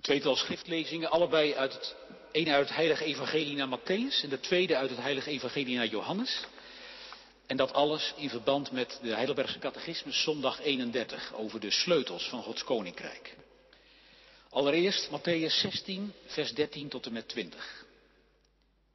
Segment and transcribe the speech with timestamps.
[0.00, 1.96] Een tweetal schriftlezingen, allebei uit het
[2.32, 5.86] ene uit het Heilige Evangelie naar Matthäus en de tweede uit het Heilige Evangelie naar
[5.86, 6.44] Johannes.
[7.46, 12.42] En dat alles in verband met de Heidelbergse Catechismus zondag 31 over de sleutels van
[12.42, 13.36] Gods Koninkrijk.
[14.50, 17.84] Allereerst Matthäus 16, vers 13 tot en met 20.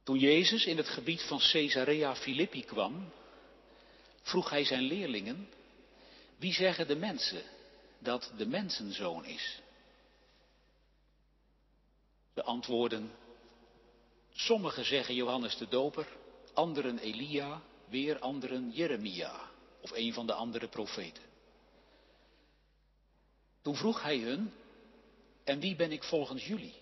[0.04, 3.12] Toen Jezus in het gebied van Caesarea Philippi kwam,
[4.22, 5.48] vroeg hij zijn leerlingen,
[6.38, 7.42] wie zeggen de mensen
[7.98, 9.64] dat de mensenzoon is?
[12.36, 13.10] De antwoorden,
[14.32, 16.06] sommigen zeggen Johannes de Doper,
[16.54, 19.40] anderen Elia, weer anderen Jeremia
[19.80, 21.22] of een van de andere profeten.
[23.62, 24.52] Toen vroeg hij hun,
[25.44, 26.74] en wie ben ik volgens jullie?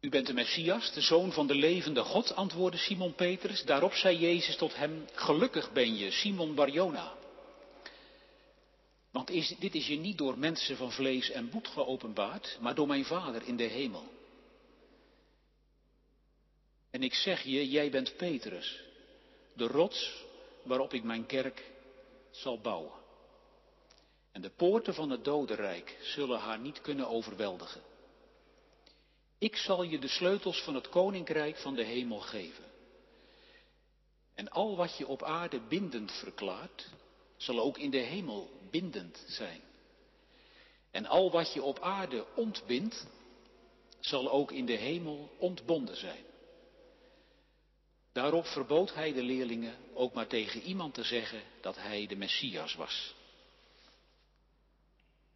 [0.00, 3.62] U bent de Messias, de zoon van de levende God, antwoordde Simon Petrus.
[3.64, 7.18] Daarop zei Jezus tot hem, gelukkig ben je, Simon Barjona.
[9.10, 12.86] Want is, dit is je niet door mensen van vlees en bloed geopenbaard, maar door
[12.86, 14.08] mijn Vader in de hemel.
[16.90, 18.80] En ik zeg je, jij bent Petrus,
[19.52, 20.24] de rots
[20.62, 21.64] waarop ik mijn kerk
[22.30, 22.98] zal bouwen.
[24.32, 27.82] En de poorten van het dodenrijk zullen haar niet kunnen overweldigen.
[29.38, 32.64] Ik zal je de sleutels van het koninkrijk van de hemel geven.
[34.34, 36.88] En al wat je op aarde bindend verklaart,
[37.36, 39.60] zal ook in de hemel bindend zijn.
[40.90, 43.06] En al wat je op aarde ontbindt,
[44.00, 46.24] zal ook in de hemel ontbonden zijn.
[48.12, 52.74] Daarop verbood hij de leerlingen ook maar tegen iemand te zeggen dat hij de Messias
[52.74, 53.14] was.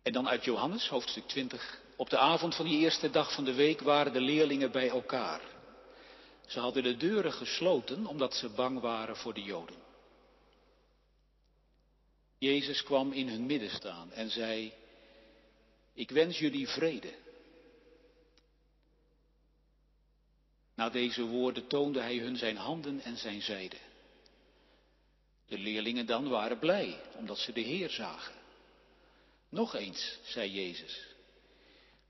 [0.02, 1.80] En dan uit Johannes, hoofdstuk 20.
[1.96, 5.40] Op de avond van die eerste dag van de week waren de leerlingen bij elkaar.
[6.46, 9.83] Ze hadden de deuren gesloten omdat ze bang waren voor de Joden.
[12.38, 14.72] Jezus kwam in hun midden staan en zei,
[15.94, 17.14] ik wens jullie vrede.
[20.74, 23.76] Na deze woorden toonde hij hun zijn handen en zijn zijde.
[25.46, 28.34] De leerlingen dan waren blij, omdat ze de Heer zagen.
[29.48, 31.06] Nog eens, zei Jezus,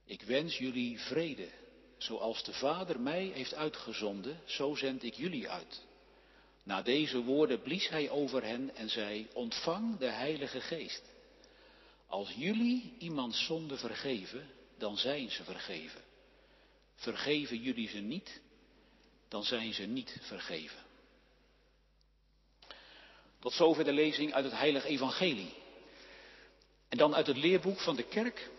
[0.05, 1.49] ik wens jullie vrede.
[1.97, 5.81] Zoals de Vader mij heeft uitgezonden, zo zend ik jullie uit.
[6.65, 11.03] Na deze woorden blies hij over hen en zei, ontvang de Heilige Geest.
[12.07, 16.01] Als jullie iemand zonde vergeven, dan zijn ze vergeven.
[16.95, 18.41] Vergeven jullie ze niet,
[19.27, 20.79] dan zijn ze niet vergeven.
[23.39, 25.53] Tot zover de lezing uit het Heilige Evangelie.
[26.89, 28.49] En dan uit het leerboek van de kerk,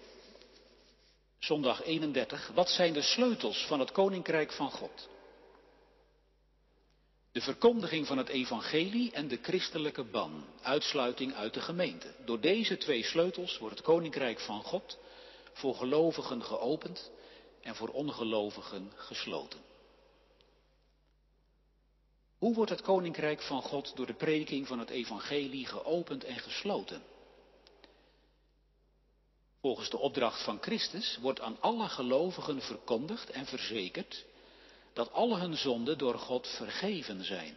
[1.39, 2.51] zondag 31.
[2.55, 5.09] Wat zijn de sleutels van het Koninkrijk van God?
[7.37, 12.15] De verkondiging van het evangelie en de christelijke ban, uitsluiting uit de gemeente.
[12.25, 14.99] Door deze twee sleutels wordt het koninkrijk van God
[15.53, 17.11] voor gelovigen geopend
[17.61, 19.61] en voor ongelovigen gesloten.
[22.39, 27.03] Hoe wordt het koninkrijk van God door de prediking van het evangelie geopend en gesloten?
[29.61, 34.25] Volgens de opdracht van Christus wordt aan alle gelovigen verkondigd en verzekerd
[34.97, 37.57] dat alle hun zonden door God vergeven zijn.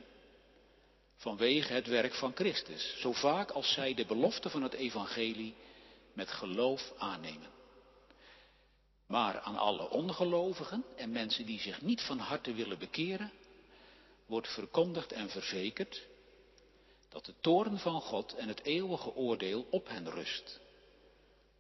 [1.15, 5.55] Vanwege het werk van Christus, zo vaak als zij de belofte van het evangelie
[6.13, 7.49] met geloof aannemen.
[9.07, 13.31] Maar aan alle ongelovigen en mensen die zich niet van harte willen bekeren,
[14.25, 16.07] wordt verkondigd en verzekerd
[17.09, 20.59] dat de toorn van God en het eeuwige oordeel op hen rust,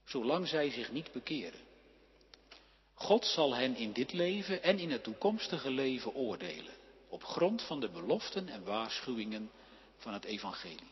[0.05, 1.68] zolang zij zich niet bekeren.
[2.99, 6.73] God zal hen in dit leven en in het toekomstige leven oordelen,
[7.09, 9.51] op grond van de beloften en waarschuwingen
[9.97, 10.91] van het Evangelie.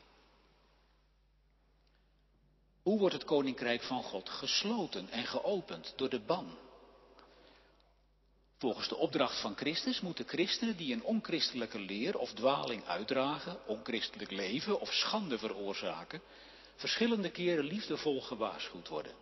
[2.82, 6.58] Hoe wordt het koninkrijk van God gesloten en geopend door de ban?
[8.58, 14.32] Volgens de opdracht van Christus moeten christenen die een onchristelijke leer of dwaling uitdragen, onchristelijk
[14.32, 16.22] leven of schande veroorzaken,
[16.76, 19.14] verschillende keren liefdevol gewaarschuwd worden.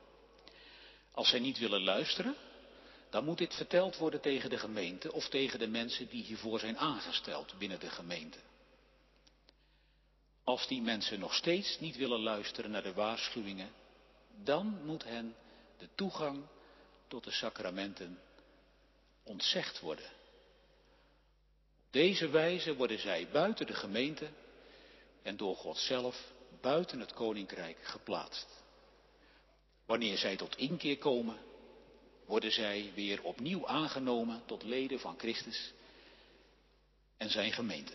[1.12, 2.36] Als zij niet willen luisteren,
[3.10, 6.78] dan moet dit verteld worden tegen de gemeente of tegen de mensen die hiervoor zijn
[6.78, 8.40] aangesteld binnen de gemeente.
[10.44, 13.72] Als die mensen nog steeds niet willen luisteren naar de waarschuwingen,
[14.44, 15.36] dan moet hen
[15.78, 16.44] de toegang
[17.08, 18.20] tot de sacramenten
[19.24, 20.10] ontzegd worden.
[21.86, 24.30] Op deze wijze worden zij buiten de gemeente
[25.22, 28.64] en door God zelf buiten het koninkrijk geplaatst.
[29.86, 31.38] Wanneer zij tot inkeer komen,
[32.26, 35.74] worden zij weer opnieuw aangenomen tot leden van Christus
[37.18, 37.94] en zijn gemeente.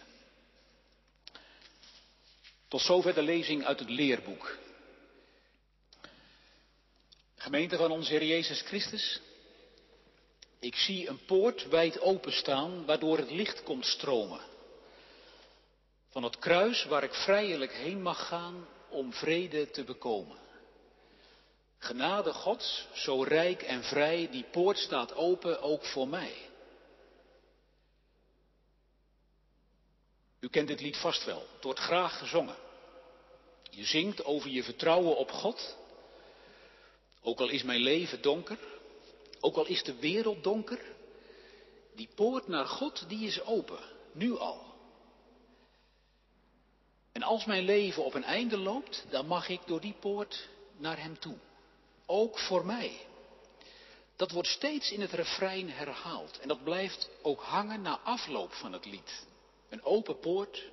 [2.69, 4.59] Tot zover de lezing uit het leerboek.
[7.37, 9.21] Gemeente van onze Heer Jezus Christus,
[10.59, 14.41] ik zie een poort wijd openstaan waardoor het licht komt stromen.
[16.09, 20.39] Van het kruis waar ik vrijelijk heen mag gaan om vrede te bekomen.
[21.91, 26.35] Genade Gods, zo rijk en vrij, die poort staat open ook voor mij.
[30.41, 32.57] U kent dit lied vast wel, het wordt graag gezongen.
[33.71, 35.77] Je zingt over je vertrouwen op God.
[37.23, 38.59] Ook al is mijn leven donker,
[39.41, 40.81] ook al is de wereld donker,
[41.95, 43.81] die poort naar God, die is open,
[44.13, 44.75] nu al.
[47.13, 51.01] En als mijn leven op een einde loopt, dan mag ik door die poort naar
[51.01, 51.39] Hem toe.
[52.13, 53.07] Ook voor mij.
[54.17, 56.39] Dat wordt steeds in het refrein herhaald.
[56.39, 59.27] En dat blijft ook hangen na afloop van het lied.
[59.69, 60.65] Een open poort,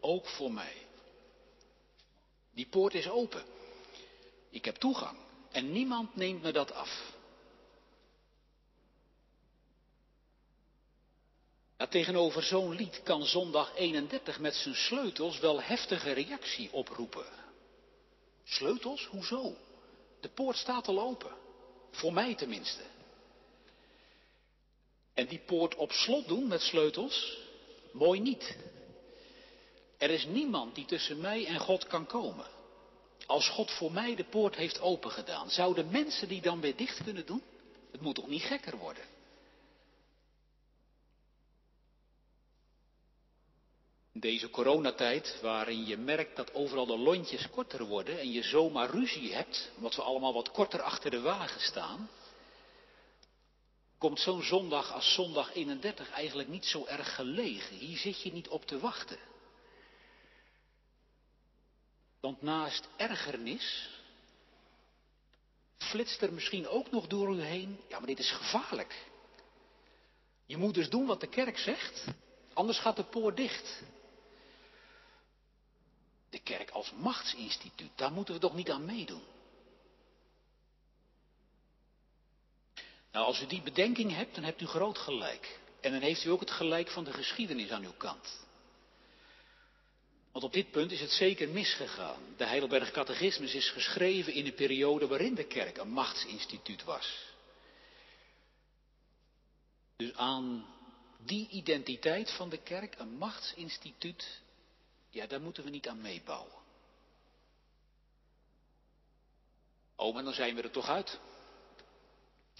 [0.00, 0.86] ook voor mij.
[2.54, 3.44] Die poort is open.
[4.50, 5.18] Ik heb toegang.
[5.50, 7.14] En niemand neemt me dat af.
[11.88, 17.26] tegenover zo'n lied kan zondag 31 met zijn sleutels wel heftige reactie oproepen.
[18.44, 19.06] Sleutels?
[19.06, 19.56] Hoezo?
[20.26, 21.32] De poort staat al open.
[21.90, 22.82] Voor mij tenminste.
[25.14, 27.38] En die poort op slot doen met sleutels?
[27.92, 28.56] Mooi niet.
[29.98, 32.46] Er is niemand die tussen mij en God kan komen.
[33.26, 37.26] Als God voor mij de poort heeft opengedaan, zouden mensen die dan weer dicht kunnen
[37.26, 37.42] doen?
[37.90, 39.04] Het moet toch niet gekker worden?
[44.20, 49.34] Deze coronatijd, waarin je merkt dat overal de lontjes korter worden en je zomaar ruzie
[49.34, 52.08] hebt, omdat we allemaal wat korter achter de wagen staan,
[53.98, 57.76] komt zo'n zondag als zondag 31 eigenlijk niet zo erg gelegen.
[57.76, 59.18] Hier zit je niet op te wachten.
[62.20, 63.90] Want naast ergernis
[65.76, 69.06] flitst er misschien ook nog door u heen, ja maar dit is gevaarlijk.
[70.46, 72.04] Je moet dus doen wat de kerk zegt,
[72.52, 73.82] anders gaat de poort dicht.
[76.36, 79.22] De kerk als machtsinstituut, daar moeten we toch niet aan meedoen.
[83.12, 85.58] Nou, als u die bedenking hebt, dan hebt u groot gelijk.
[85.80, 88.46] En dan heeft u ook het gelijk van de geschiedenis aan uw kant.
[90.32, 92.20] Want op dit punt is het zeker misgegaan.
[92.36, 97.34] De Heidelberg Catechismus is geschreven in de periode waarin de kerk een machtsinstituut was.
[99.96, 100.66] Dus aan
[101.18, 104.44] die identiteit van de kerk, een machtsinstituut,
[105.16, 106.52] ja, daar moeten we niet aan meebouwen.
[109.96, 111.18] Oh, maar dan zijn we er toch uit.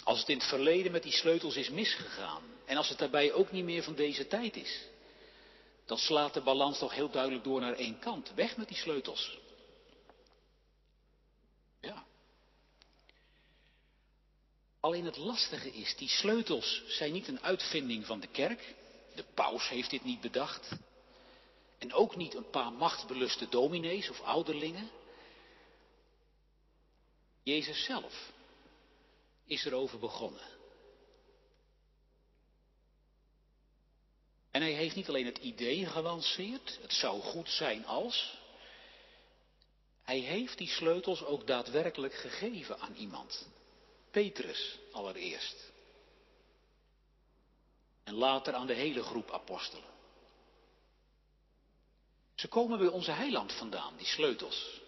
[0.05, 3.53] Als het in het verleden met die sleutels is misgegaan en als het daarbij ook
[3.53, 4.82] niet meer van deze tijd is,
[5.85, 8.32] dan slaat de balans toch heel duidelijk door naar één kant.
[8.35, 9.38] Weg met die sleutels.
[11.81, 12.05] Ja.
[14.81, 18.75] Alleen het lastige is, die sleutels zijn niet een uitvinding van de kerk.
[19.14, 20.69] De paus heeft dit niet bedacht.
[21.78, 24.90] En ook niet een paar machtsbeluste dominees of ouderlingen.
[27.43, 28.32] Jezus zelf
[29.44, 30.55] is erover begonnen.
[34.50, 38.38] En hij heeft niet alleen het idee gelanceerd, het zou goed zijn als.
[40.02, 43.49] Hij heeft die sleutels ook daadwerkelijk gegeven aan iemand.
[44.11, 45.72] Petrus allereerst.
[48.05, 49.95] En later aan de hele groep apostelen.
[52.36, 54.81] Ze komen bij onze heiland vandaan, die sleutels.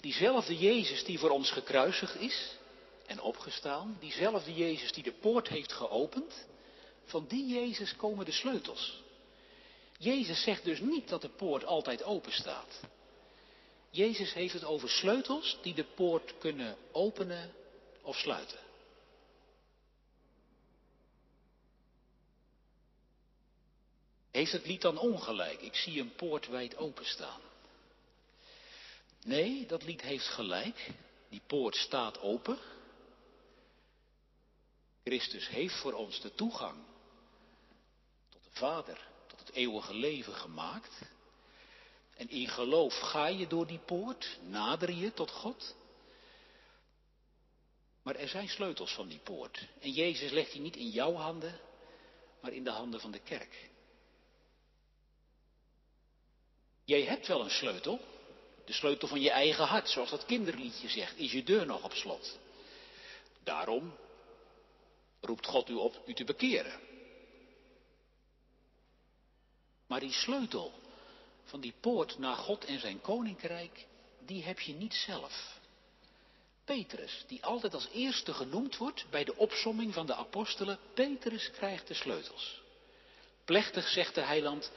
[0.00, 2.56] Diezelfde Jezus die voor ons gekruisigd is
[3.06, 6.46] en opgestaan, diezelfde Jezus die de poort heeft geopend,
[7.04, 9.02] van die Jezus komen de sleutels.
[9.98, 12.80] Jezus zegt dus niet dat de poort altijd open staat.
[13.90, 17.52] Jezus heeft het over sleutels die de poort kunnen openen
[18.02, 18.58] of sluiten.
[24.34, 25.60] Heeft het lied dan ongelijk?
[25.60, 27.40] Ik zie een poort wijd openstaan.
[29.24, 30.90] Nee, dat lied heeft gelijk.
[31.28, 32.58] Die poort staat open.
[35.04, 36.84] Christus heeft voor ons de toegang
[38.28, 41.00] tot de Vader, tot het eeuwige leven gemaakt.
[42.16, 45.74] En in geloof ga je door die poort, nader je tot God.
[48.02, 49.66] Maar er zijn sleutels van die poort.
[49.80, 51.60] En Jezus legt die niet in jouw handen,
[52.40, 53.72] maar in de handen van de kerk.
[56.84, 58.00] Jij hebt wel een sleutel.
[58.64, 61.92] De sleutel van je eigen hart, zoals dat kinderliedje zegt, is je deur nog op
[61.92, 62.38] slot.
[63.42, 63.96] Daarom
[65.20, 66.80] roept God u op u te bekeren.
[69.86, 70.72] Maar die sleutel
[71.44, 73.86] van die poort naar God en zijn koninkrijk,
[74.20, 75.58] die heb je niet zelf.
[76.64, 81.88] Petrus, die altijd als eerste genoemd wordt bij de opsomming van de apostelen, Petrus krijgt
[81.88, 82.62] de sleutels.
[83.44, 84.70] Plechtig zegt de heiland,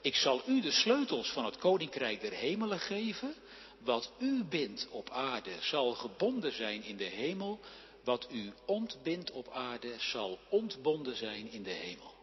[0.00, 3.34] ik zal u de sleutels van het koninkrijk der hemelen geven.
[3.78, 7.60] Wat u bindt op aarde zal gebonden zijn in de hemel.
[8.04, 12.18] Wat u ontbindt op aarde zal ontbonden zijn in de hemel.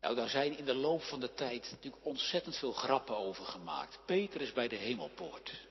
[0.00, 3.98] Nou, daar zijn in de loop van de tijd natuurlijk ontzettend veel grappen over gemaakt.
[4.06, 5.68] Petrus bij de hemelpoort.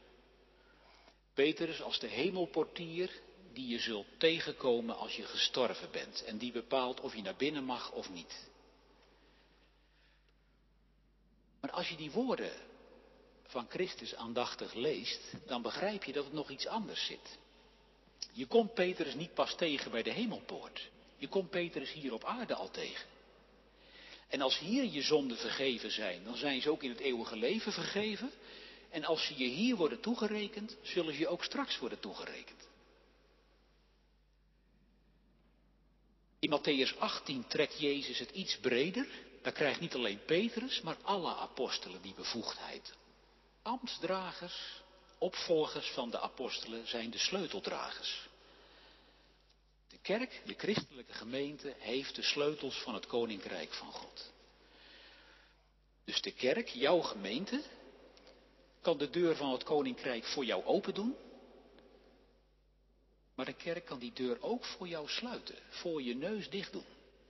[1.33, 3.21] Petrus als de hemelportier
[3.59, 7.63] die je zult tegenkomen als je gestorven bent en die bepaalt of je naar binnen
[7.63, 8.49] mag of niet.
[11.61, 12.51] Maar als je die woorden
[13.43, 17.37] van Christus aandachtig leest, dan begrijp je dat het nog iets anders zit.
[18.31, 20.89] Je komt Petrus niet pas tegen bij de hemelpoort.
[21.17, 23.07] Je komt Petrus hier op aarde al tegen.
[24.27, 27.71] En als hier je zonden vergeven zijn, dan zijn ze ook in het eeuwige leven
[27.71, 28.31] vergeven.
[28.89, 32.68] En als ze je hier worden toegerekend, zullen ze je ook straks worden toegerekend.
[36.39, 39.07] In Matthäus 18 trekt Jezus het iets breder.
[39.41, 42.93] Daar krijgt niet alleen Petrus, maar alle apostelen die bevoegdheid.
[43.61, 44.81] Ambtsdragers,
[45.17, 48.27] opvolgers van de apostelen zijn de sleuteldragers.
[49.89, 54.31] De kerk, de christelijke gemeente, heeft de sleutels van het koninkrijk van God.
[56.05, 57.63] Dus de kerk, jouw gemeente,
[58.81, 61.15] kan de deur van het koninkrijk voor jou open doen.
[63.39, 66.85] Maar de kerk kan die deur ook voor jou sluiten, voor je neus dicht doen.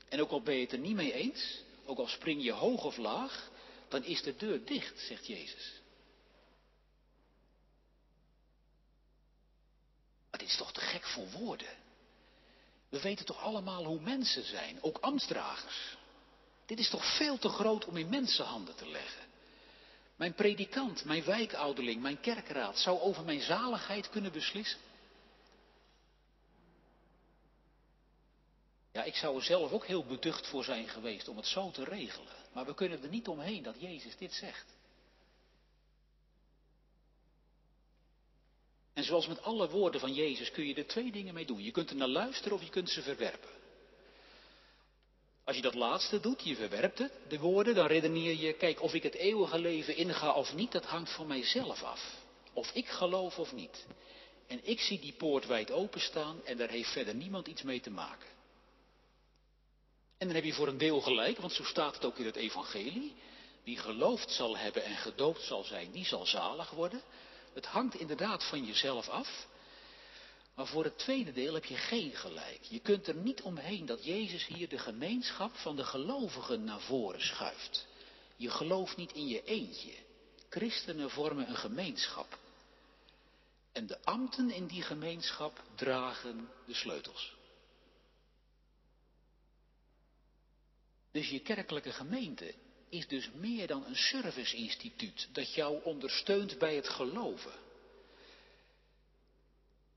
[0.08, 2.84] En ook al ben je het er niet mee eens, ook al spring je hoog
[2.84, 3.50] of laag,
[3.88, 5.82] dan is de deur dicht, zegt Jezus.
[10.30, 11.78] Maar dit is toch te gek voor woorden.
[12.90, 15.98] We weten toch allemaal hoe mensen zijn, ook ambtsdragers.
[16.66, 19.24] Dit is toch veel te groot om in mensenhanden te leggen.
[20.16, 24.88] Mijn predikant, mijn wijkouderling, mijn kerkraad zou over mijn zaligheid kunnen beslissen.
[29.00, 31.84] Ja, ik zou er zelf ook heel beducht voor zijn geweest om het zo te
[31.84, 32.34] regelen.
[32.54, 34.66] Maar we kunnen er niet omheen dat Jezus dit zegt.
[38.94, 41.64] En zoals met alle woorden van Jezus kun je er twee dingen mee doen.
[41.64, 43.50] Je kunt er naar luisteren of je kunt ze verwerpen.
[45.44, 48.94] Als je dat laatste doet, je verwerpt het, de woorden, dan redeneer je, kijk, of
[48.94, 52.16] ik het eeuwige leven inga of niet, dat hangt van mijzelf af.
[52.54, 53.86] Of ik geloof of niet.
[54.48, 57.92] En ik zie die poort wijd openstaan en daar heeft verder niemand iets mee te
[57.92, 58.39] maken.
[60.20, 62.36] En dan heb je voor een deel gelijk, want zo staat het ook in het
[62.36, 63.16] evangelie.
[63.64, 67.02] Wie geloofd zal hebben en gedoopt zal zijn, die zal zalig worden.
[67.54, 69.48] Het hangt inderdaad van jezelf af.
[70.56, 72.60] Maar voor het tweede deel heb je geen gelijk.
[72.62, 77.22] Je kunt er niet omheen dat Jezus hier de gemeenschap van de gelovigen naar voren
[77.22, 77.88] schuift.
[78.36, 79.94] Je gelooft niet in je eentje.
[80.50, 82.38] Christenen vormen een gemeenschap.
[83.72, 87.38] En de ambten in die gemeenschap dragen de sleutels.
[91.12, 92.54] Dus je kerkelijke gemeente
[92.90, 97.54] is dus meer dan een serviceinstituut dat jou ondersteunt bij het geloven.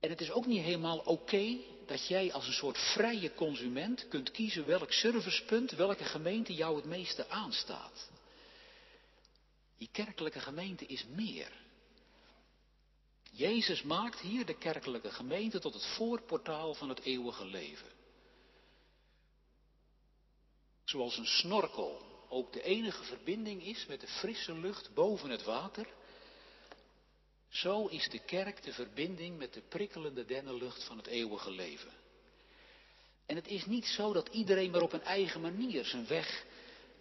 [0.01, 4.31] En het is ook niet helemaal oké dat jij als een soort vrije consument kunt
[4.31, 8.11] kiezen welk servicepunt, welke gemeente jou het meeste aanstaat.
[9.79, 11.53] Die kerkelijke gemeente is meer.
[13.31, 17.92] Jezus maakt hier de kerkelijke gemeente tot het voorportaal van het eeuwige leven.
[20.93, 25.87] Zoals een snorkel ook de enige verbinding is met de frisse lucht boven het water,
[27.49, 31.93] zo is de kerk de verbinding met de prikkelende dennenlucht van het eeuwige leven.
[33.27, 36.45] En het is niet zo dat iedereen maar op een eigen manier zijn weg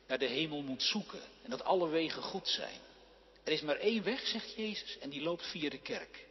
[0.08, 2.80] naar de hemel moet zoeken en dat alle wegen goed zijn.
[3.44, 6.28] Er is maar één weg, zegt Jezus, en die loopt via de kerk.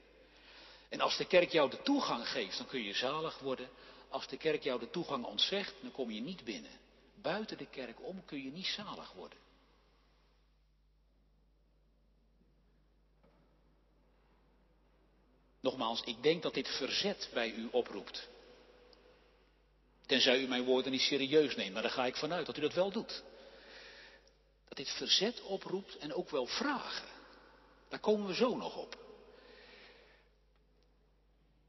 [0.88, 3.68] En als de kerk jou de toegang geeft, dan kun je zalig worden.
[4.08, 6.88] Als de kerk jou de toegang ontzegt, dan kom je niet binnen.
[7.22, 9.38] Buiten de kerk om kun je niet zalig worden.
[15.60, 18.28] Nogmaals, ik denk dat dit verzet bij u oproept.
[20.06, 22.74] Tenzij u mijn woorden niet serieus neemt, maar daar ga ik vanuit dat u dat
[22.74, 23.22] wel doet.
[24.68, 27.08] Dat dit verzet oproept en ook wel vragen.
[27.88, 28.98] Daar komen we zo nog op.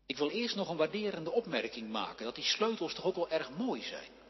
[0.06, 3.50] Ik wil eerst nog een waarderende opmerking maken, dat die sleutels toch ook wel erg
[3.50, 4.21] mooi zijn.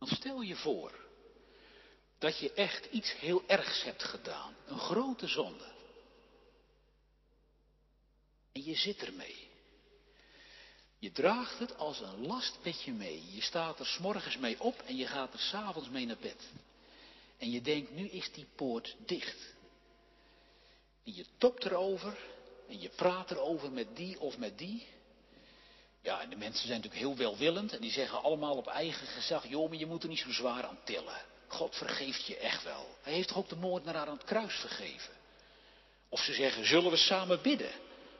[0.00, 1.06] Stel je voor
[2.18, 5.72] dat je echt iets heel ergs hebt gedaan, een grote zonde.
[8.52, 9.48] En je zit ermee.
[10.98, 13.34] Je draagt het als een last met je mee.
[13.34, 16.48] Je staat er s'morgens mee op en je gaat er s'avonds mee naar bed.
[17.38, 19.54] En je denkt, nu is die poort dicht.
[21.04, 22.18] En je topt erover
[22.68, 24.86] en je praat erover met die of met die.
[26.02, 29.46] Ja, en de mensen zijn natuurlijk heel welwillend en die zeggen allemaal op eigen gezag,
[29.46, 31.22] joh, maar je moet er niet zo zwaar aan tillen.
[31.48, 32.96] God vergeeft je echt wel.
[33.02, 35.14] Hij heeft toch ook de moordenaar aan het kruis vergeven.
[36.08, 37.72] Of ze zeggen, zullen we samen bidden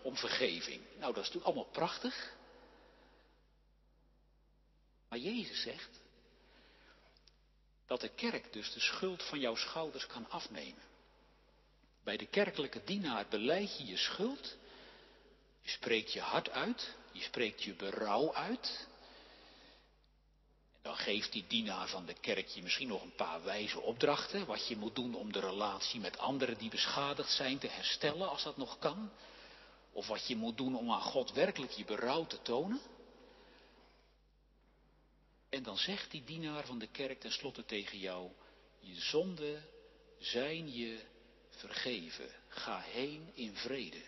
[0.02, 0.80] om vergeving?
[0.98, 2.36] Nou, dat is natuurlijk allemaal prachtig.
[5.08, 6.00] Maar Jezus zegt
[7.86, 10.82] dat de kerk dus de schuld van jouw schouders kan afnemen.
[12.04, 14.56] Bij de kerkelijke dienaar beleid je je schuld,
[15.60, 18.86] je spreekt je hart uit, je spreekt je berouw uit.
[20.72, 24.46] En dan geeft die dienaar van de kerk je misschien nog een paar wijze opdrachten,
[24.46, 28.42] wat je moet doen om de relatie met anderen die beschadigd zijn te herstellen, als
[28.42, 29.10] dat nog kan.
[29.92, 32.80] Of wat je moet doen om aan God werkelijk je berouw te tonen.
[35.48, 38.30] En dan zegt die dienaar van de kerk tenslotte tegen jou,
[38.80, 39.64] je zonden
[40.18, 41.00] zijn je
[41.50, 42.30] vergeven.
[42.48, 44.02] Ga heen in vrede.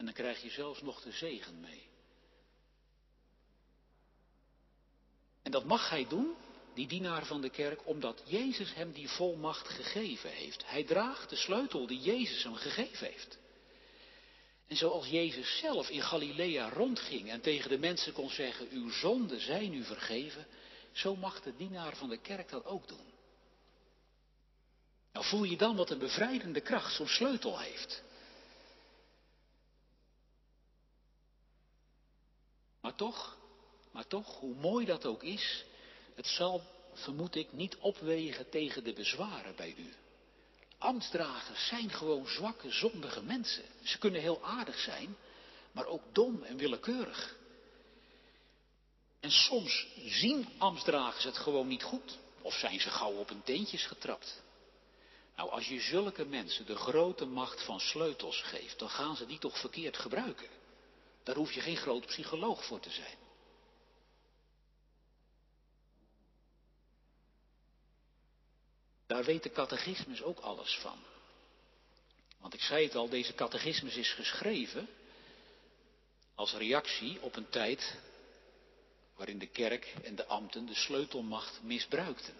[0.00, 1.88] En dan krijg je zelfs nog de zegen mee.
[5.42, 6.34] En dat mag hij doen,
[6.74, 10.66] die dienaar van de kerk, omdat Jezus hem die volmacht gegeven heeft.
[10.66, 13.38] Hij draagt de sleutel die Jezus hem gegeven heeft.
[14.66, 19.40] En zoals Jezus zelf in Galilea rondging en tegen de mensen kon zeggen, uw zonden
[19.40, 20.46] zijn u vergeven,
[20.92, 23.12] zo mag de dienaar van de kerk dat ook doen.
[25.12, 28.08] Nou voel je dan wat een bevrijdende kracht zo'n sleutel heeft.
[32.80, 33.36] Maar toch,
[33.90, 35.64] maar toch, hoe mooi dat ook is,
[36.14, 39.94] het zal, vermoed ik, niet opwegen tegen de bezwaren bij u.
[40.78, 43.64] Ambtsdragers zijn gewoon zwakke, zondige mensen.
[43.82, 45.16] Ze kunnen heel aardig zijn,
[45.72, 47.36] maar ook dom en willekeurig.
[49.20, 53.86] En soms zien ambtsdragers het gewoon niet goed, of zijn ze gauw op hun teentjes
[53.86, 54.42] getrapt.
[55.36, 59.38] Nou, als je zulke mensen de grote macht van sleutels geeft, dan gaan ze die
[59.38, 60.48] toch verkeerd gebruiken.
[61.22, 63.18] Daar hoef je geen groot psycholoog voor te zijn.
[69.06, 70.98] Daar weet de catechismus ook alles van.
[72.38, 74.88] Want ik zei het al, deze catechismus is geschreven
[76.34, 77.98] als reactie op een tijd
[79.16, 82.34] waarin de kerk en de ambten de sleutelmacht misbruikten.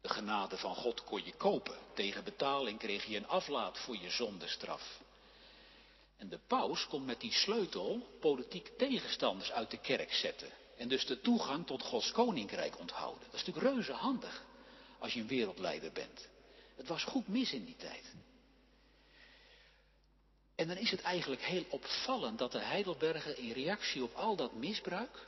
[0.00, 1.78] De genade van God kon je kopen.
[1.94, 5.00] Tegen betaling kreeg je een aflaat voor je zondestraf.
[6.28, 10.50] De paus kon met die sleutel politiek tegenstanders uit de kerk zetten.
[10.76, 13.24] En dus de toegang tot Gods koninkrijk onthouden.
[13.24, 14.44] Dat is natuurlijk reuze handig
[14.98, 16.28] als je een wereldleider bent.
[16.76, 18.14] Het was goed mis in die tijd.
[20.54, 24.54] En dan is het eigenlijk heel opvallend dat de Heidelberger in reactie op al dat
[24.54, 25.26] misbruik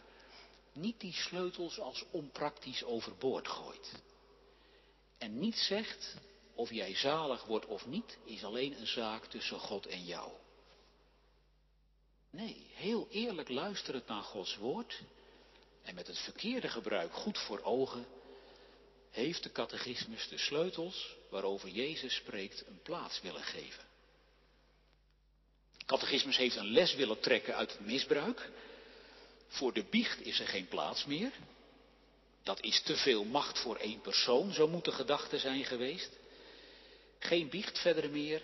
[0.73, 3.93] niet die sleutels als onpraktisch overboord gooit.
[5.19, 6.17] En niet zegt
[6.55, 10.31] of jij zalig wordt of niet, is alleen een zaak tussen God en jou.
[12.37, 15.03] Nee, heel eerlijk luisterend naar Gods woord
[15.83, 18.07] en met het verkeerde gebruik goed voor ogen,
[19.11, 23.85] heeft de catechismus de sleutels waarover Jezus spreekt een plaats willen geven.
[25.87, 28.51] Catechismus heeft een les willen trekken uit het misbruik.
[29.47, 31.33] Voor de biecht is er geen plaats meer.
[32.43, 36.11] Dat is te veel macht voor één persoon, zo moet de gedachte zijn geweest.
[37.19, 38.43] Geen biecht verder meer.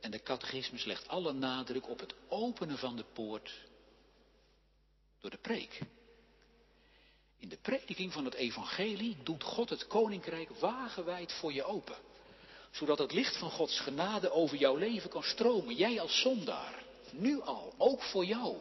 [0.00, 3.66] En de catechismus legt alle nadruk op het openen van de poort
[5.20, 5.80] door de preek.
[7.38, 11.96] In de prediking van het evangelie doet God het koninkrijk wagenwijd voor je open.
[12.70, 15.74] Zodat het licht van Gods genade over jouw leven kan stromen.
[15.74, 16.82] Jij als zondaar.
[17.12, 18.56] Nu al, ook voor jou.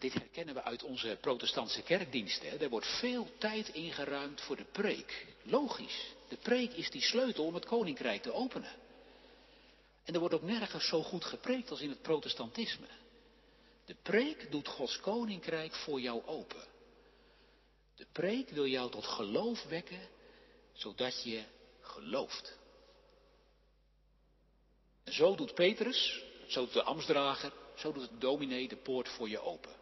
[0.00, 2.60] Dit herkennen we uit onze protestantse kerkdiensten.
[2.60, 5.26] Er wordt veel tijd ingeruimd voor de preek.
[5.42, 6.14] Logisch.
[6.28, 8.76] De preek is die sleutel om het koninkrijk te openen.
[10.04, 12.86] En er wordt ook nergens zo goed gepreekt als in het protestantisme.
[13.84, 16.64] De preek doet Gods koninkrijk voor jou open.
[17.96, 20.08] De preek wil jou tot geloof wekken,
[20.72, 21.44] zodat je
[21.80, 22.58] gelooft.
[25.04, 29.28] En zo doet Petrus, zo doet de ambtsdrager, zo doet de dominee de poort voor
[29.28, 29.79] je open.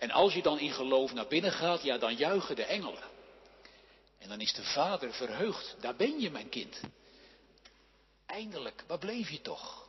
[0.00, 3.02] En als je dan in geloof naar binnen gaat, ja, dan juichen de engelen.
[4.18, 5.76] En dan is de vader verheugd.
[5.80, 6.80] Daar ben je, mijn kind.
[8.26, 9.88] Eindelijk, waar bleef je toch?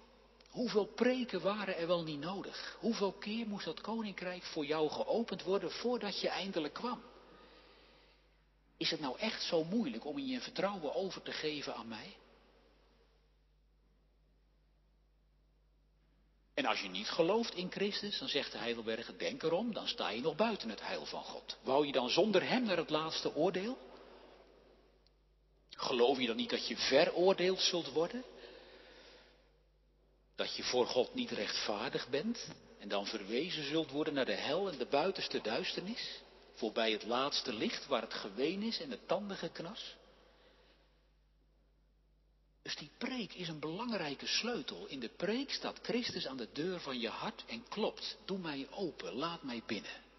[0.50, 2.78] Hoeveel preken waren er wel niet nodig?
[2.80, 7.02] Hoeveel keer moest dat koninkrijk voor jou geopend worden voordat je eindelijk kwam?
[8.78, 12.15] Is het nou echt zo moeilijk om je vertrouwen over te geven aan mij?
[16.54, 20.10] En als je niet gelooft in Christus, dan zegt de Heidelberger, denk erom, dan sta
[20.10, 21.58] je nog buiten het heil van God.
[21.62, 23.78] Wou je dan zonder hem naar het laatste oordeel?
[25.82, 28.24] geloof je dan niet dat je veroordeeld zult worden?
[30.36, 32.48] Dat je voor God niet rechtvaardig bent
[32.80, 36.22] en dan verwezen zult worden naar de hel en de buitenste duisternis?
[36.54, 39.96] Voorbij het laatste licht waar het geween is en het tandengeknas?
[42.62, 44.88] Dus die preek is een belangrijke sleutel.
[44.88, 48.17] In de preek staat Christus aan de deur van je hart en klopt.
[48.26, 50.10] Doe mij open, laat mij binnen.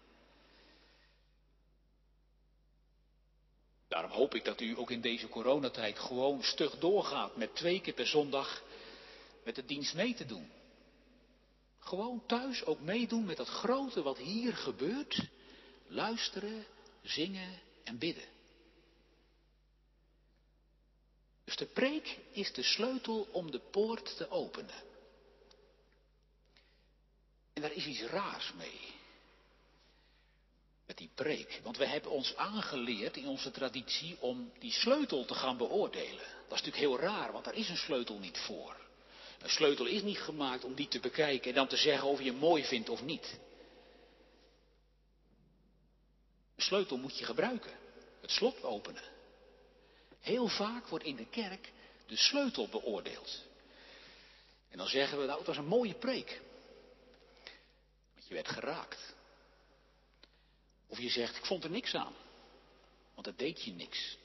[3.87, 7.93] Daarom hoop ik dat u ook in deze coronatijd gewoon stug doorgaat met twee keer
[7.93, 8.63] per zondag
[9.43, 10.51] met de dienst mee te doen.
[11.79, 15.27] Gewoon thuis ook meedoen met dat grote wat hier gebeurt.
[15.87, 16.65] Luisteren,
[17.01, 18.32] zingen en bidden.
[21.43, 24.83] Dus de preek is de sleutel om de poort te openen.
[27.53, 28.79] En daar is iets raars mee.
[30.85, 31.59] Met die preek.
[31.63, 36.25] Want we hebben ons aangeleerd in onze traditie om die sleutel te gaan beoordelen.
[36.47, 38.81] Dat is natuurlijk heel raar, want daar is een sleutel niet voor.
[39.39, 42.29] Een sleutel is niet gemaakt om die te bekijken en dan te zeggen of je
[42.29, 43.39] hem mooi vindt of niet.
[46.55, 47.71] Een sleutel moet je gebruiken.
[48.21, 49.03] Het slot openen.
[50.23, 51.71] Heel vaak wordt in de kerk
[52.05, 53.43] de sleutel beoordeeld.
[54.69, 56.41] En dan zeggen we, nou, het was een mooie preek.
[58.13, 59.13] Want je werd geraakt.
[60.87, 62.13] Of je zegt, ik vond er niks aan.
[63.13, 64.17] Want dat deed je niks.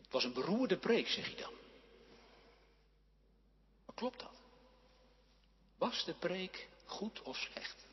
[0.00, 1.54] Het was een beroerde preek, zeg je dan.
[3.86, 4.36] Maar klopt dat?
[5.78, 7.86] Was de preek goed of slecht?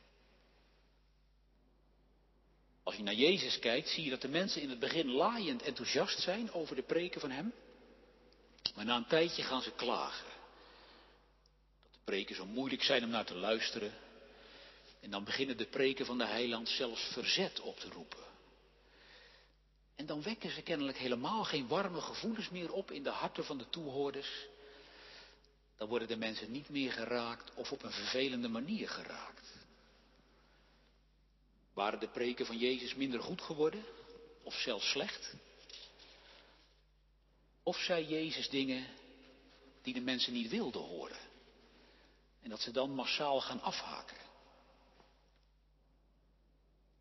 [2.90, 6.20] Als je naar Jezus kijkt, zie je dat de mensen in het begin laaiend enthousiast
[6.20, 7.54] zijn over de preken van Hem.
[8.76, 10.28] Maar na een tijdje gaan ze klagen.
[11.84, 13.94] Dat de preken zo moeilijk zijn om naar te luisteren.
[15.02, 18.24] En dan beginnen de preken van de heiland zelfs verzet op te roepen.
[19.96, 23.58] En dan wekken ze kennelijk helemaal geen warme gevoelens meer op in de harten van
[23.58, 24.46] de toehoorders.
[25.78, 29.59] Dan worden de mensen niet meer geraakt of op een vervelende manier geraakt.
[31.80, 33.86] Waren de preken van Jezus minder goed geworden?
[34.44, 35.34] Of zelfs slecht?
[37.64, 38.88] Of zei Jezus dingen
[39.82, 41.18] die de mensen niet wilden horen?
[42.42, 44.18] En dat ze dan massaal gaan afhaken?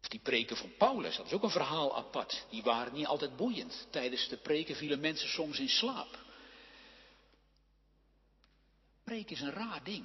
[0.00, 2.46] Of die preken van Paulus, dat is ook een verhaal apart.
[2.50, 3.86] Die waren niet altijd boeiend.
[3.90, 6.18] Tijdens de preken vielen mensen soms in slaap.
[9.04, 10.04] Preek is een raar ding.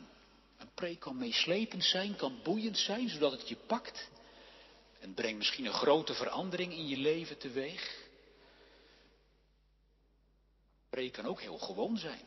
[0.58, 4.12] Een preek kan meeslepend zijn, kan boeiend zijn, zodat het je pakt.
[5.04, 8.08] En brengt misschien een grote verandering in je leven teweeg.
[10.90, 12.22] Preek kan ook heel gewoon zijn.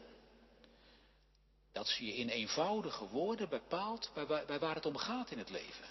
[1.72, 5.50] Dat ze je in eenvoudige woorden bepaalt bij, bij waar het om gaat in het
[5.50, 5.88] leven.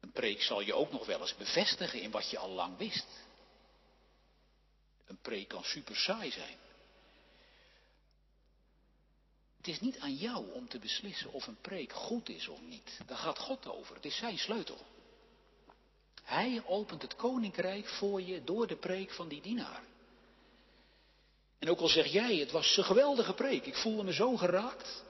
[0.00, 3.26] Een preek zal je ook nog wel eens bevestigen in wat je al lang wist.
[5.06, 6.56] Een preek kan super saai zijn.
[9.58, 13.00] Het is niet aan jou om te beslissen of een preek goed is of niet.
[13.06, 13.94] Daar gaat God over.
[13.94, 14.78] Het is zijn sleutel.
[16.22, 19.82] Hij opent het koninkrijk voor je door de preek van die dienaar.
[21.58, 25.04] En ook al zeg jij, het was een geweldige preek, ik voelde me zo geraakt,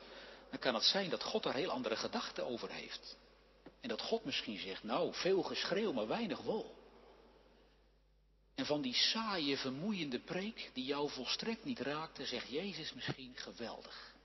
[0.50, 3.16] dan kan het zijn dat God daar heel andere gedachten over heeft.
[3.80, 6.74] En dat God misschien zegt, nou, veel geschreeuw, maar weinig wol.
[8.54, 14.16] En van die saaie, vermoeiende preek, die jou volstrekt niet raakte, zegt Jezus misschien geweldig.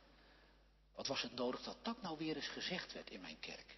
[0.96, 3.78] Wat was het nodig dat dat nou weer eens gezegd werd in mijn kerk?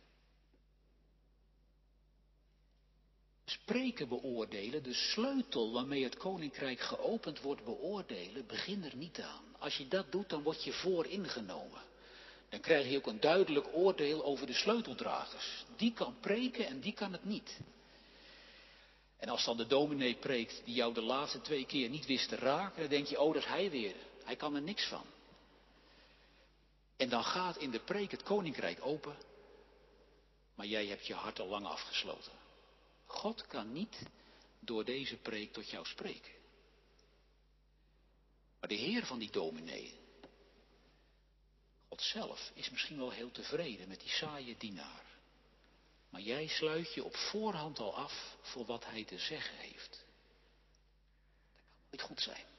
[3.45, 9.43] Spreken beoordelen, de sleutel waarmee het koninkrijk geopend wordt beoordelen, begin er niet aan.
[9.59, 11.81] Als je dat doet, dan word je vooringenomen.
[12.49, 15.65] Dan krijg je ook een duidelijk oordeel over de sleuteldragers.
[15.75, 17.59] Die kan preken en die kan het niet.
[19.17, 22.35] En als dan de dominee preekt die jou de laatste twee keer niet wist te
[22.35, 23.95] raken, dan denk je, oh dat is hij weer.
[24.23, 25.05] Hij kan er niks van.
[26.97, 29.17] En dan gaat in de preek het koninkrijk open,
[30.55, 32.31] maar jij hebt je hart al lang afgesloten.
[33.05, 34.01] God kan niet
[34.59, 36.33] door deze preek tot jou spreken.
[38.59, 39.99] Maar de Heer van die dominee,
[41.87, 45.05] God zelf, is misschien wel heel tevreden met die saaie dienaar.
[46.09, 49.89] Maar jij sluit je op voorhand al af voor wat hij te zeggen heeft.
[49.89, 49.99] Dat
[51.77, 52.54] kan niet goed zijn.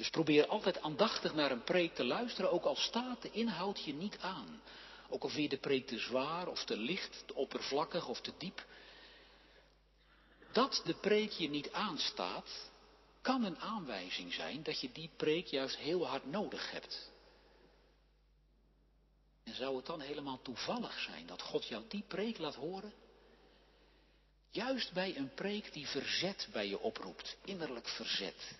[0.00, 3.94] Dus probeer altijd aandachtig naar een preek te luisteren, ook al staat de inhoud je
[3.94, 4.60] niet aan.
[5.08, 8.32] Ook al vind je de preek te zwaar of te licht, te oppervlakkig of te
[8.38, 8.66] diep.
[10.52, 12.70] Dat de preek je niet aanstaat,
[13.20, 17.10] kan een aanwijzing zijn dat je die preek juist heel hard nodig hebt.
[19.44, 22.92] En zou het dan helemaal toevallig zijn dat God jou die preek laat horen?
[24.50, 28.58] Juist bij een preek die verzet bij je oproept, innerlijk verzet,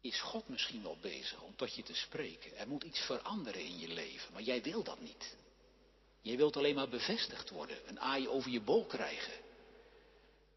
[0.00, 2.56] is God misschien wel bezig om tot je te spreken.
[2.56, 5.36] Er moet iets veranderen in je leven, maar jij wil dat niet.
[6.20, 9.32] Jij wilt alleen maar bevestigd worden, een aai over je bol krijgen.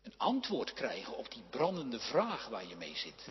[0.01, 3.27] Een antwoord krijgen op die brandende vraag waar je mee zit.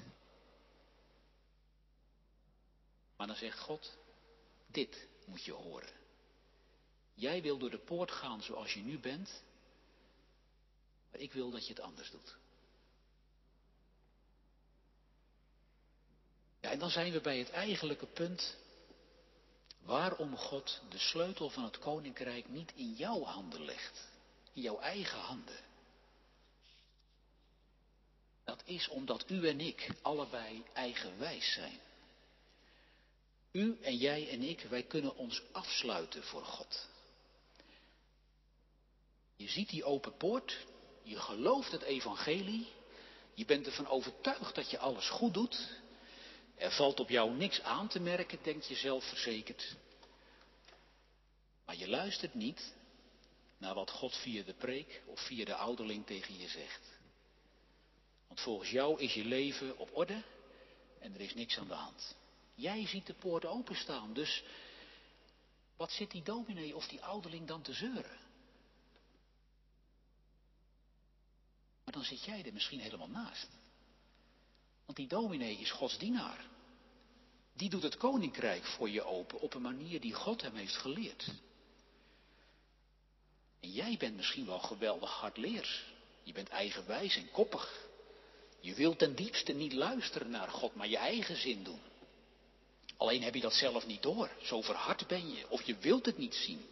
[3.16, 3.96] Maar dan zegt God,
[4.66, 5.92] dit moet je horen.
[7.14, 9.42] Jij wil door de poort gaan zoals je nu bent,
[11.10, 12.39] maar ik wil dat je het anders doet.
[16.60, 18.56] Ja, en dan zijn we bij het eigenlijke punt
[19.82, 24.08] waarom God de sleutel van het koninkrijk niet in jouw handen legt,
[24.52, 25.58] in jouw eigen handen.
[28.44, 31.80] Dat is omdat u en ik allebei eigenwijs zijn.
[33.52, 36.88] U en jij en ik, wij kunnen ons afsluiten voor God.
[39.36, 40.66] Je ziet die open poort,
[41.02, 42.68] je gelooft het evangelie,
[43.34, 45.79] je bent ervan overtuigd dat je alles goed doet.
[46.60, 49.76] Er valt op jou niks aan te merken, denkt je zelfverzekerd.
[51.64, 52.74] Maar je luistert niet
[53.58, 56.98] naar wat God via de preek of via de ouderling tegen je zegt.
[58.26, 60.22] Want volgens jou is je leven op orde
[60.98, 62.16] en er is niks aan de hand.
[62.54, 64.42] Jij ziet de poort openstaan, dus
[65.76, 68.18] wat zit die dominee of die ouderling dan te zeuren?
[71.84, 73.48] Maar dan zit jij er misschien helemaal naast.
[74.90, 76.46] Want die dominee is Gods dienaar.
[77.52, 81.26] Die doet het koninkrijk voor je open op een manier die God hem heeft geleerd.
[83.60, 85.84] En jij bent misschien wel geweldig hardleers.
[86.22, 87.88] Je bent eigenwijs en koppig.
[88.60, 91.80] Je wilt ten diepste niet luisteren naar God, maar je eigen zin doen.
[92.96, 94.30] Alleen heb je dat zelf niet door.
[94.42, 96.66] Zo verhard ben je, of je wilt het niet zien.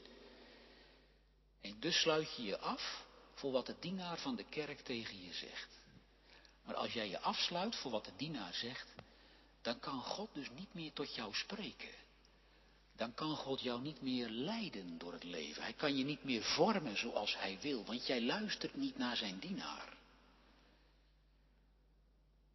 [1.60, 3.04] En dus sluit je je af
[3.34, 5.77] voor wat de dienaar van de kerk tegen je zegt.
[6.68, 8.88] Maar als jij je afsluit voor wat de dienaar zegt,
[9.62, 11.94] dan kan God dus niet meer tot jou spreken.
[12.96, 15.62] Dan kan God jou niet meer leiden door het leven.
[15.62, 19.38] Hij kan je niet meer vormen zoals hij wil, want jij luistert niet naar zijn
[19.38, 19.96] dienaar.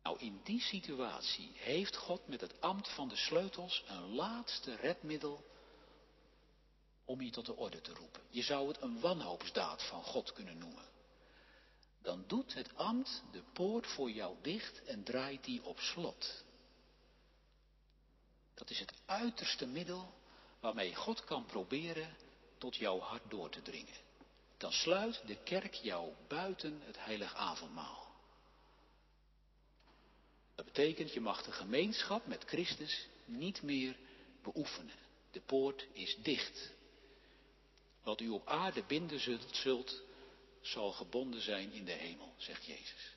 [0.03, 5.45] Nou, in die situatie heeft God met het ambt van de sleutels een laatste redmiddel
[7.05, 8.21] om je tot de orde te roepen.
[8.29, 10.92] Je zou het een wanhoopsdaad van God kunnen noemen.
[12.03, 16.43] Dan doet het ambt de poort voor jou dicht en draait die op slot.
[18.53, 20.13] Dat is het uiterste middel
[20.59, 22.15] waarmee God kan proberen
[22.57, 24.01] tot jouw hart door te dringen.
[24.57, 28.11] Dan sluit de kerk jou buiten het heilig avondmaal.
[30.55, 33.97] Dat betekent, je mag de gemeenschap met Christus niet meer
[34.41, 34.95] beoefenen.
[35.31, 36.71] De poort is dicht.
[38.03, 39.19] Wat u op aarde binden
[39.51, 40.01] zult,
[40.63, 43.15] zal gebonden zijn in de hemel, zegt Jezus.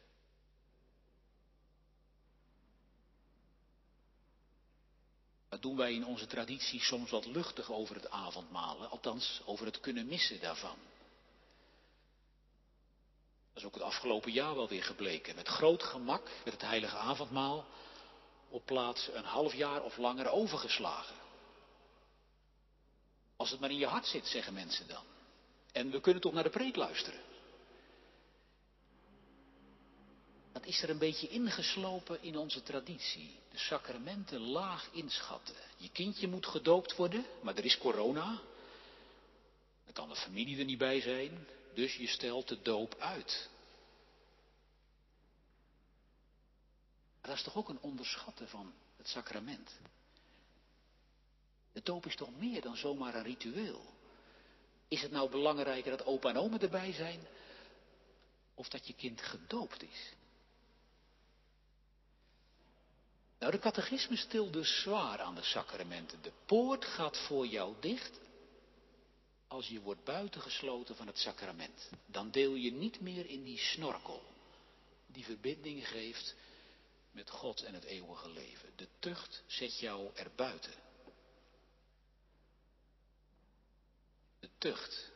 [5.49, 9.81] Dat doen wij in onze traditie soms wat luchtig over het avondmalen, althans over het
[9.81, 10.79] kunnen missen daarvan.
[13.53, 15.35] Dat is ook het afgelopen jaar wel weer gebleken.
[15.35, 17.67] Met groot gemak werd het heilige avondmaal
[18.49, 21.17] op plaats een half jaar of langer overgeslagen.
[23.37, 25.05] Als het maar in je hart zit, zeggen mensen dan.
[25.73, 27.21] En we kunnen toch naar de preek luisteren.
[30.57, 33.39] Dat is er een beetje ingeslopen in onze traditie.
[33.51, 35.55] De sacramenten laag inschatten.
[35.77, 38.41] Je kindje moet gedoopt worden, maar er is corona.
[39.85, 43.49] Dan kan de familie er niet bij zijn, dus je stelt de doop uit.
[47.21, 49.79] Maar dat is toch ook een onderschatten van het sacrament.
[51.73, 53.95] De doop is toch meer dan zomaar een ritueel.
[54.89, 57.21] Is het nou belangrijker dat opa en oma erbij zijn?
[58.55, 60.15] Of dat je kind gedoopt is?
[63.47, 66.23] Nou, de catechisme stilt dus zwaar aan de sacramenten.
[66.23, 68.19] De poort gaat voor jou dicht
[69.47, 71.91] als je wordt buitengesloten van het sacrament.
[72.07, 74.23] Dan deel je niet meer in die snorkel
[75.07, 76.35] die verbinding geeft
[77.11, 78.73] met God en het eeuwige leven.
[78.77, 80.75] De tucht zet jou erbuiten.
[84.41, 85.11] De tucht.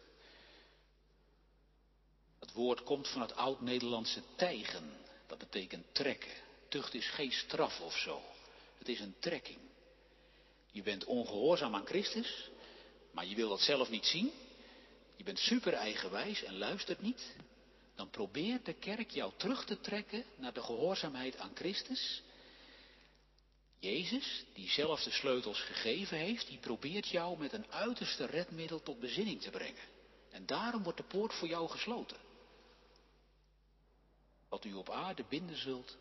[2.39, 4.93] Het woord komt van het oud-Nederlandse tijgen.
[5.27, 6.49] Dat betekent trekken.
[6.71, 8.23] Tucht is geen straf of zo.
[8.79, 9.59] Het is een trekking.
[10.73, 12.51] Je bent ongehoorzaam aan Christus,
[13.13, 14.33] maar je wil dat zelf niet zien.
[15.17, 17.37] Je bent super eigenwijs en luistert niet.
[17.95, 22.23] Dan probeert de kerk jou terug te trekken naar de gehoorzaamheid aan Christus.
[23.79, 29.01] Jezus, die zelf de sleutels gegeven heeft, die probeert jou met een uiterste redmiddel tot
[29.01, 29.89] bezinning te brengen.
[30.31, 32.17] En daarom wordt de poort voor jou gesloten.
[34.49, 35.97] Wat u op aarde binden zult,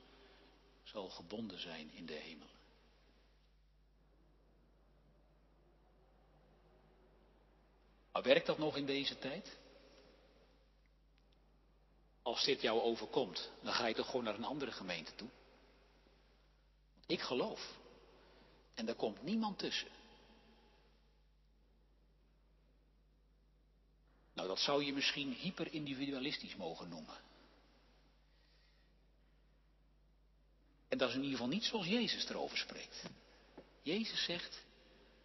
[0.91, 2.47] zal gebonden zijn in de hemel.
[8.11, 9.57] Maar werkt dat nog in deze tijd?
[12.21, 15.29] Als dit jou overkomt, dan ga je toch gewoon naar een andere gemeente toe.
[17.05, 17.77] Ik geloof.
[18.73, 19.89] En daar komt niemand tussen.
[24.33, 27.28] Nou, dat zou je misschien hyperindividualistisch mogen noemen.
[30.89, 33.03] En dat is in ieder geval niet zoals Jezus erover spreekt.
[33.81, 34.65] Jezus zegt,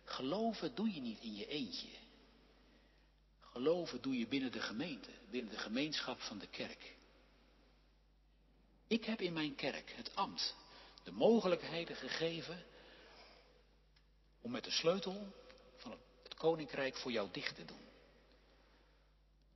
[0.04, 1.88] geloven doe je niet in je eentje.
[3.40, 6.96] Geloven doe je binnen de gemeente, binnen de gemeenschap van de kerk.
[8.86, 10.54] Ik heb in mijn kerk het ambt,
[11.02, 12.64] de mogelijkheden gegeven
[14.40, 15.32] om met de sleutel
[15.76, 17.82] van het koninkrijk voor jou dicht te doen.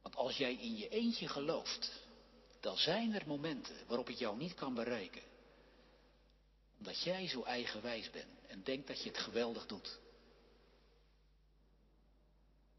[0.02, 2.02] Want als jij in je eentje gelooft,
[2.60, 5.22] dan zijn er momenten waarop ik jou niet kan bereiken.
[6.78, 9.98] Omdat jij zo eigenwijs bent en denkt dat je het geweldig doet.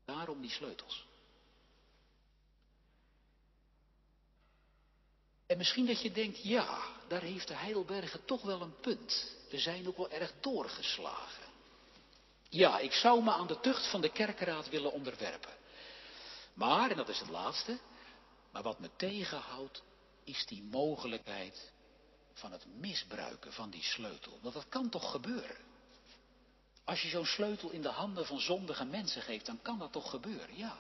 [0.06, 1.08] Daarom die sleutels.
[5.48, 9.36] En misschien dat je denkt, ja, daar heeft de Heidelberger toch wel een punt.
[9.50, 11.44] We zijn ook wel erg doorgeslagen.
[12.50, 15.54] Ja, ik zou me aan de tucht van de kerkenraad willen onderwerpen.
[16.54, 17.80] Maar, en dat is het laatste,
[18.52, 19.82] maar wat me tegenhoudt,
[20.24, 21.72] is die mogelijkheid
[22.40, 24.40] van het misbruiken van die sleutel.
[24.42, 25.58] Want dat kan toch gebeuren?
[26.84, 30.10] Als je zo'n sleutel in de handen van zondige mensen geeft, dan kan dat toch
[30.10, 30.80] gebeuren, ja.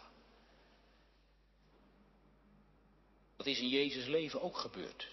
[3.38, 5.08] Dat is in Jezus leven ook gebeurd.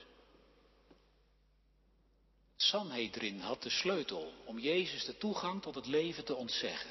[2.57, 6.91] Sanhedrin had de sleutel om Jezus de toegang tot het leven te ontzeggen.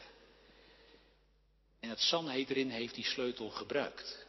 [1.80, 4.26] En het Sanhedrin heeft die sleutel gebruikt.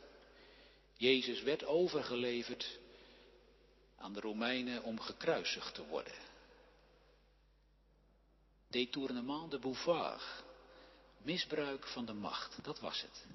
[0.96, 2.78] Jezus werd overgeleverd
[4.06, 6.14] aan de Romeinen om gekruisigd te worden.
[8.68, 10.44] Détournement de bouvard,
[11.18, 13.26] misbruik van de macht, dat was het.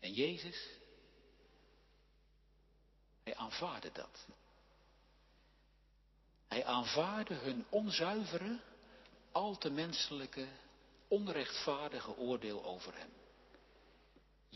[0.00, 0.68] En Jezus,
[3.22, 4.26] hij aanvaarde dat.
[6.48, 8.60] Hij aanvaarde hun onzuivere,
[9.32, 10.48] al te menselijke,
[11.08, 13.10] onrechtvaardige oordeel over hem.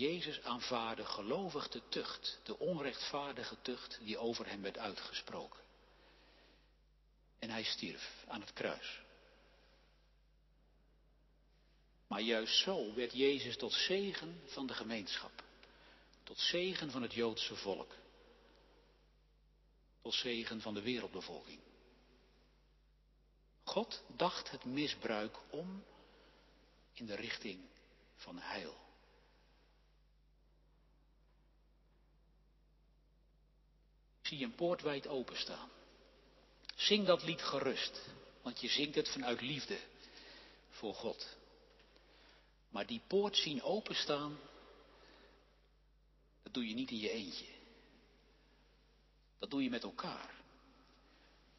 [0.00, 5.60] Jezus aanvaarde gelovig de tucht, de onrechtvaardige tucht die over hem werd uitgesproken.
[7.38, 9.00] En hij stierf aan het kruis.
[12.06, 15.44] Maar juist zo werd Jezus tot zegen van de gemeenschap,
[16.22, 17.94] tot zegen van het Joodse volk,
[20.02, 21.60] tot zegen van de wereldbevolking.
[23.64, 25.84] God dacht het misbruik om
[26.92, 27.68] in de richting
[28.16, 28.88] van heil.
[34.30, 35.70] Zie een poort wijd openstaan.
[36.74, 38.00] Zing dat lied gerust,
[38.42, 39.78] want je zingt het vanuit liefde
[40.68, 41.36] voor God.
[42.68, 44.38] Maar die poort zien openstaan,
[46.42, 47.46] dat doe je niet in je eentje.
[49.38, 50.34] Dat doe je met elkaar.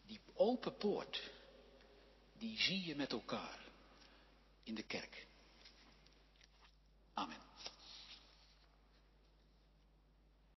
[0.07, 1.21] Die open poort,
[2.37, 3.59] die zie je met elkaar
[4.63, 5.25] in de kerk.